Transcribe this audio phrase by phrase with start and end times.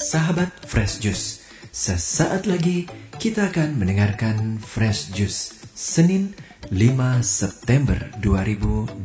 [0.00, 2.88] Sahabat Fresh Juice, sesaat lagi
[3.20, 6.32] kita akan mendengarkan Fresh Juice Senin
[6.72, 8.96] 5 September 2022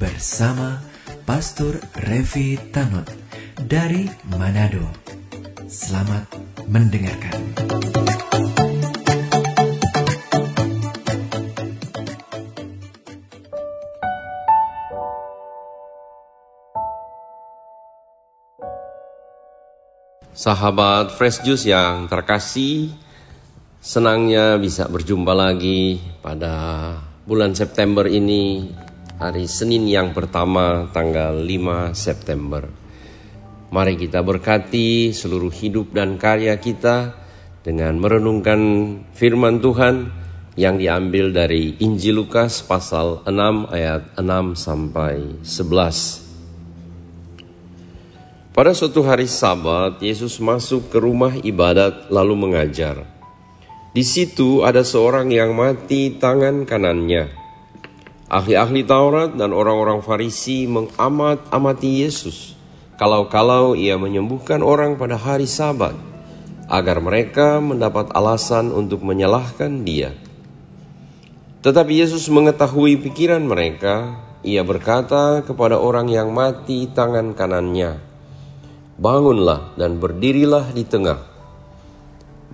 [0.00, 0.80] bersama
[1.28, 1.76] Pastor
[2.08, 3.04] Revi Tanot
[3.60, 4.88] dari Manado.
[5.68, 6.24] Selamat
[6.64, 7.36] mendengarkan.
[20.34, 22.90] Sahabat Fresh Juice yang terkasih,
[23.78, 26.90] senangnya bisa berjumpa lagi pada
[27.22, 28.66] bulan September ini,
[29.22, 32.66] hari Senin yang pertama tanggal 5 September.
[33.70, 37.14] Mari kita berkati seluruh hidup dan karya kita
[37.62, 38.58] dengan merenungkan
[39.14, 40.10] firman Tuhan
[40.58, 46.23] yang diambil dari Injil Lukas pasal 6 ayat 6 sampai 11.
[48.54, 53.02] Pada suatu hari Sabat, Yesus masuk ke rumah ibadat lalu mengajar.
[53.90, 57.34] Di situ ada seorang yang mati tangan kanannya.
[58.30, 62.54] Ahli-ahli Taurat dan orang-orang Farisi mengamat-amati Yesus.
[62.94, 65.98] Kalau-kalau ia menyembuhkan orang pada hari Sabat,
[66.70, 70.14] agar mereka mendapat alasan untuk menyalahkan dia.
[71.66, 74.14] Tetapi Yesus mengetahui pikiran mereka.
[74.46, 78.13] Ia berkata kepada orang yang mati tangan kanannya,
[78.94, 81.18] bangunlah dan berdirilah di tengah.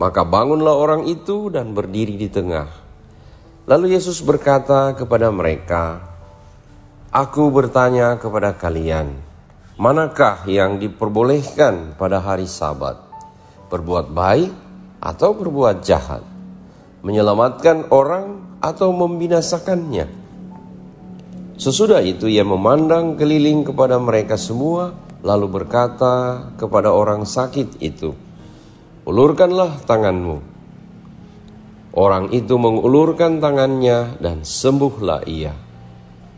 [0.00, 2.68] Maka bangunlah orang itu dan berdiri di tengah.
[3.68, 6.00] Lalu Yesus berkata kepada mereka,
[7.10, 9.18] Aku bertanya kepada kalian,
[9.76, 12.96] manakah yang diperbolehkan pada hari sabat?
[13.68, 14.52] Berbuat baik
[15.02, 16.24] atau berbuat jahat?
[17.02, 20.06] Menyelamatkan orang atau membinasakannya?
[21.60, 28.16] Sesudah itu ia memandang keliling kepada mereka semua, lalu berkata kepada orang sakit itu,
[29.04, 30.50] "Ulurkanlah tanganmu."
[31.90, 35.50] Orang itu mengulurkan tangannya dan sembuhlah ia.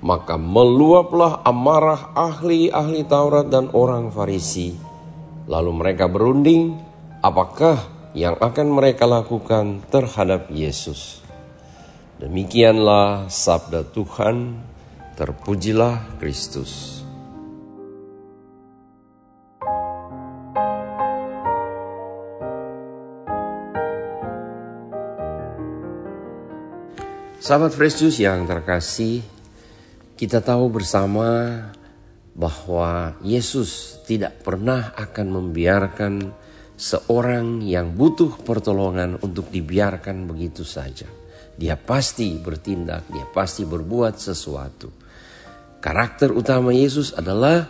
[0.00, 4.72] Maka meluaplah amarah ahli-ahli Taurat dan orang Farisi.
[5.44, 6.80] Lalu mereka berunding,
[7.20, 7.76] apakah
[8.16, 11.20] yang akan mereka lakukan terhadap Yesus.
[12.16, 14.64] Demikianlah sabda Tuhan,
[15.18, 17.03] terpujilah Kristus.
[27.44, 29.20] Sahabat Fresh yang terkasih,
[30.16, 31.60] kita tahu bersama
[32.32, 36.32] bahwa Yesus tidak pernah akan membiarkan
[36.72, 41.04] seorang yang butuh pertolongan untuk dibiarkan begitu saja.
[41.52, 44.88] Dia pasti bertindak, dia pasti berbuat sesuatu.
[45.84, 47.68] Karakter utama Yesus adalah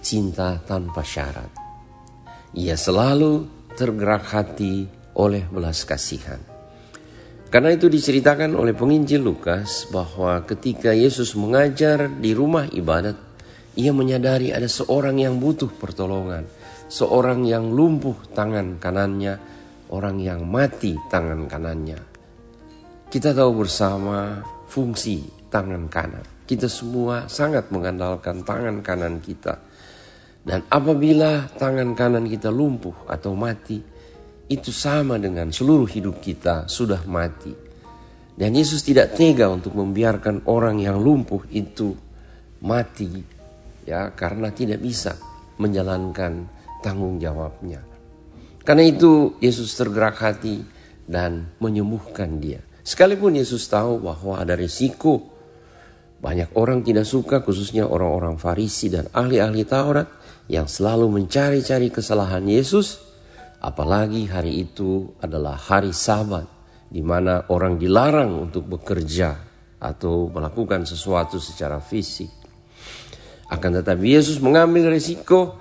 [0.00, 1.52] cinta tanpa syarat.
[2.56, 6.49] Ia selalu tergerak hati oleh belas kasihan.
[7.50, 13.18] Karena itu diceritakan oleh penginjil Lukas bahwa ketika Yesus mengajar di rumah ibadat,
[13.74, 16.46] ia menyadari ada seorang yang butuh pertolongan,
[16.86, 19.34] seorang yang lumpuh tangan kanannya,
[19.90, 21.98] orang yang mati tangan kanannya.
[23.10, 26.22] Kita tahu bersama fungsi tangan kanan.
[26.46, 29.58] Kita semua sangat mengandalkan tangan kanan kita.
[30.46, 33.89] Dan apabila tangan kanan kita lumpuh atau mati,
[34.50, 37.54] itu sama dengan seluruh hidup kita sudah mati.
[38.34, 41.94] Dan Yesus tidak tega untuk membiarkan orang yang lumpuh itu
[42.66, 43.22] mati
[43.86, 45.14] ya karena tidak bisa
[45.62, 46.50] menjalankan
[46.82, 47.78] tanggung jawabnya.
[48.66, 50.66] Karena itu Yesus tergerak hati
[51.06, 52.58] dan menyembuhkan dia.
[52.82, 55.30] Sekalipun Yesus tahu bahwa ada risiko
[56.20, 60.08] banyak orang tidak suka khususnya orang-orang Farisi dan ahli-ahli Taurat
[60.52, 63.09] yang selalu mencari-cari kesalahan Yesus
[63.60, 66.48] Apalagi hari itu adalah hari Sabat,
[66.88, 69.36] di mana orang dilarang untuk bekerja
[69.76, 72.32] atau melakukan sesuatu secara fisik.
[73.52, 75.60] Akan tetapi Yesus mengambil risiko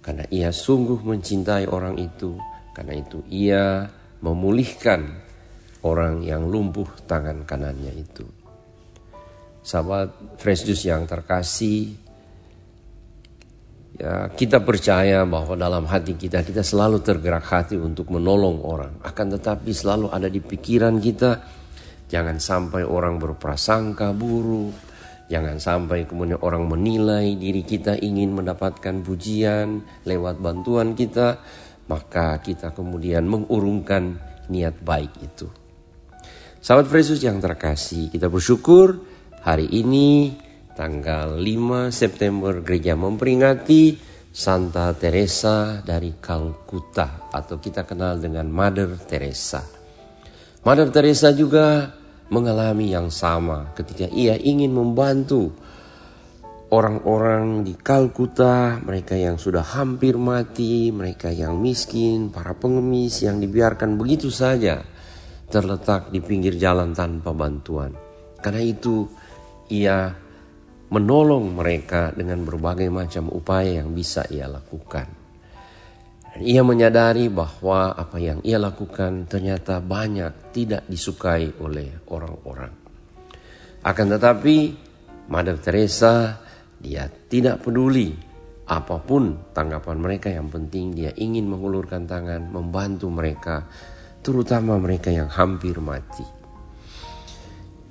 [0.00, 2.36] karena ia sungguh mencintai orang itu.
[2.74, 3.86] Karena itu ia
[4.24, 5.04] memulihkan
[5.84, 8.26] orang yang lumpuh tangan kanannya itu.
[9.64, 11.96] Sahabat Fresh Juice yang terkasih,
[13.94, 18.98] Ya, kita percaya bahwa dalam hati kita kita selalu tergerak hati untuk menolong orang.
[19.06, 21.38] Akan tetapi selalu ada di pikiran kita
[22.10, 24.74] jangan sampai orang berprasangka buruk,
[25.30, 31.38] jangan sampai kemudian orang menilai diri kita ingin mendapatkan pujian lewat bantuan kita,
[31.86, 34.18] maka kita kemudian mengurungkan
[34.50, 35.46] niat baik itu.
[36.58, 39.06] Sahabat Yesus yang terkasih, kita bersyukur
[39.44, 40.32] hari ini
[40.74, 43.94] tanggal 5 September gereja memperingati
[44.34, 49.62] Santa Teresa dari Calcutta atau kita kenal dengan Mother Teresa.
[50.66, 51.94] Mother Teresa juga
[52.34, 55.54] mengalami yang sama ketika ia ingin membantu
[56.74, 63.94] orang-orang di Kalkuta, mereka yang sudah hampir mati, mereka yang miskin, para pengemis yang dibiarkan
[63.94, 64.82] begitu saja
[65.46, 67.94] terletak di pinggir jalan tanpa bantuan.
[68.42, 69.06] Karena itu
[69.70, 70.23] ia
[70.92, 75.06] menolong mereka dengan berbagai macam upaya yang bisa ia lakukan.
[76.34, 82.74] Dan ia menyadari bahwa apa yang ia lakukan ternyata banyak tidak disukai oleh orang-orang.
[83.84, 84.56] Akan tetapi,
[85.30, 86.40] Mother Teresa
[86.80, 88.12] dia tidak peduli
[88.64, 93.68] apa pun tanggapan mereka yang penting dia ingin mengulurkan tangan membantu mereka
[94.24, 96.43] terutama mereka yang hampir mati.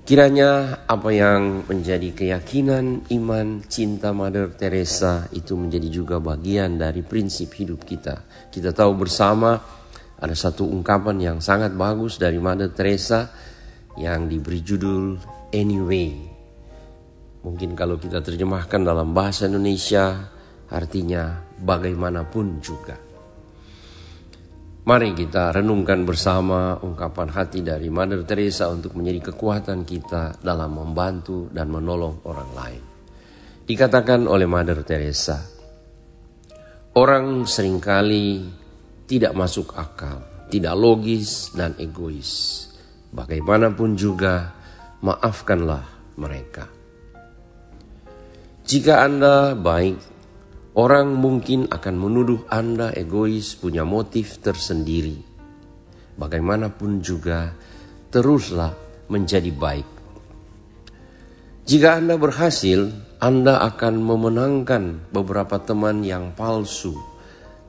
[0.04, 7.56] Kiranya apa yang menjadi keyakinan, iman, cinta Mother Teresa itu menjadi juga bagian dari prinsip
[7.56, 8.28] hidup kita.
[8.52, 9.56] Kita tahu bersama
[10.20, 13.32] ada satu ungkapan yang sangat bagus dari Mother Teresa
[13.96, 15.16] yang diberi judul
[15.56, 16.12] Anyway.
[17.48, 20.32] Mungkin kalau kita terjemahkan dalam bahasa Indonesia
[20.68, 23.03] artinya bagaimanapun juga.
[24.84, 31.48] Mari kita renungkan bersama ungkapan hati dari Mother Teresa untuk menjadi kekuatan kita dalam membantu
[31.56, 32.84] dan menolong orang lain.
[33.64, 35.40] Dikatakan oleh Mother Teresa,
[37.00, 38.44] orang sering kali
[39.08, 40.20] tidak masuk akal,
[40.52, 42.68] tidak logis dan egois.
[43.16, 44.52] Bagaimanapun juga,
[45.00, 46.68] maafkanlah mereka.
[48.68, 50.13] Jika Anda baik,
[50.74, 55.22] orang mungkin akan menuduh Anda egois, punya motif tersendiri.
[56.18, 57.54] Bagaimanapun juga,
[58.14, 58.74] teruslah
[59.10, 59.90] menjadi baik.
[61.64, 62.92] Jika Anda berhasil,
[63.24, 66.94] Anda akan memenangkan beberapa teman yang palsu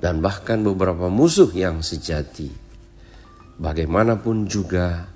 [0.03, 2.51] dan bahkan beberapa musuh yang sejati.
[3.55, 5.06] Bagaimanapun juga,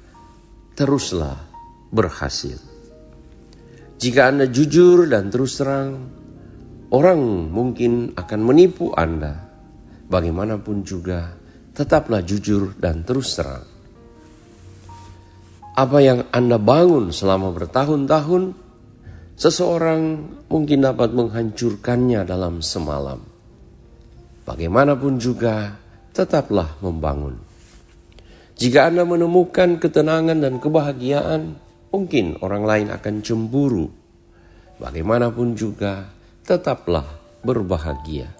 [0.78, 1.36] teruslah
[1.90, 2.56] berhasil.
[3.98, 6.17] Jika Anda jujur dan terus terang,
[6.92, 9.48] orang mungkin akan menipu Anda.
[10.08, 11.36] Bagaimanapun juga,
[11.76, 13.66] tetaplah jujur dan terus terang.
[15.76, 18.56] Apa yang Anda bangun selama bertahun-tahun,
[19.36, 20.02] seseorang
[20.48, 23.20] mungkin dapat menghancurkannya dalam semalam.
[24.48, 25.76] Bagaimanapun juga,
[26.16, 27.36] tetaplah membangun.
[28.58, 33.88] Jika Anda menemukan ketenangan dan kebahagiaan, Mungkin orang lain akan cemburu.
[34.76, 36.04] Bagaimanapun juga,
[36.48, 37.04] tetaplah
[37.44, 38.32] berbahagia.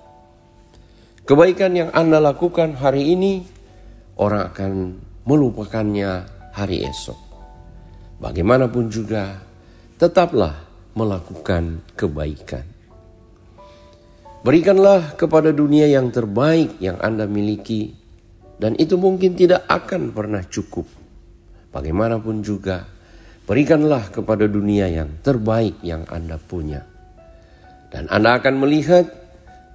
[1.28, 3.44] Kebaikan yang Anda lakukan hari ini,
[4.16, 4.72] orang akan
[5.28, 6.25] melupakannya
[6.56, 7.20] hari esok.
[8.25, 9.44] Bagaimanapun juga,
[10.00, 10.56] tetaplah
[10.96, 12.64] melakukan kebaikan.
[14.40, 17.93] Berikanlah kepada dunia yang terbaik yang Anda miliki,
[18.56, 20.88] dan itu mungkin tidak akan pernah cukup.
[21.69, 22.88] Bagaimanapun juga,
[23.49, 26.98] Berikanlah kepada dunia yang terbaik yang Anda punya.
[27.88, 29.08] Dan Anda akan melihat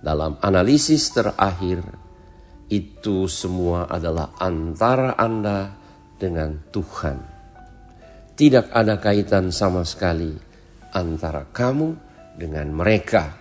[0.03, 1.81] dalam analisis terakhir
[2.69, 5.73] itu semua adalah antara Anda
[6.17, 7.17] dengan Tuhan.
[8.33, 10.33] Tidak ada kaitan sama sekali
[10.93, 11.89] antara kamu
[12.37, 13.33] dengan mereka,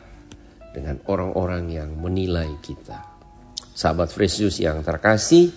[0.72, 3.00] dengan orang-orang yang menilai kita.
[3.72, 5.48] Sahabat Fresius yang terkasih,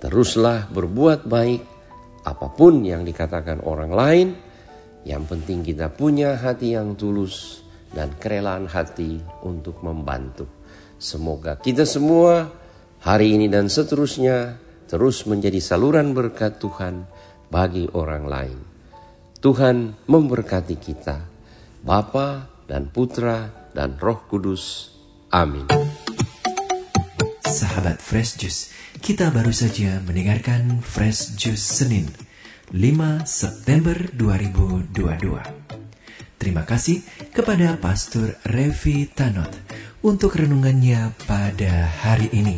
[0.00, 1.62] teruslah berbuat baik
[2.24, 4.28] apa pun yang dikatakan orang lain,
[5.04, 10.46] yang penting kita punya hati yang tulus dan kerelaan hati untuk membantu.
[11.00, 12.52] Semoga kita semua
[13.00, 17.06] hari ini dan seterusnya terus menjadi saluran berkat Tuhan
[17.48, 18.58] bagi orang lain.
[19.40, 21.24] Tuhan memberkati kita,
[21.80, 24.92] Bapa dan Putra dan Roh Kudus.
[25.32, 25.64] Amin.
[27.40, 28.62] Sahabat Fresh Juice
[29.00, 32.06] kita baru saja mendengarkan Fresh Juice Senin
[32.68, 35.59] 5 September 2022.
[36.40, 37.04] Terima kasih
[37.36, 39.52] kepada Pastor Revi Tanot
[40.00, 42.56] untuk renungannya pada hari ini.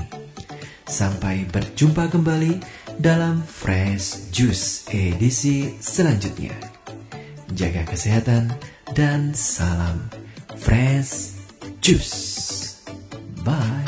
[0.86, 2.62] Sampai berjumpa kembali
[3.02, 6.54] dalam Fresh Juice edisi selanjutnya.
[7.50, 8.54] Jaga kesehatan
[8.94, 10.06] dan salam
[10.62, 11.42] Fresh
[11.82, 12.86] Juice.
[13.42, 13.81] Bye.